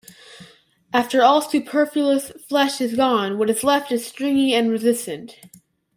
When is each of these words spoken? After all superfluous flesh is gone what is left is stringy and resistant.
After 0.95 1.21
all 1.21 1.43
superfluous 1.43 2.31
flesh 2.49 2.81
is 2.81 2.95
gone 2.95 3.37
what 3.37 3.51
is 3.51 3.63
left 3.63 3.91
is 3.91 4.03
stringy 4.03 4.51
and 4.51 4.71
resistant. 4.71 5.35